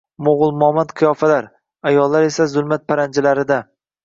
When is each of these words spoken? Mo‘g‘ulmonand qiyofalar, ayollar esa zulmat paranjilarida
Mo‘g‘ulmonand 0.27 0.93
qiyofalar, 1.01 1.49
ayollar 1.91 2.27
esa 2.31 2.49
zulmat 2.55 2.89
paranjilarida 2.89 3.63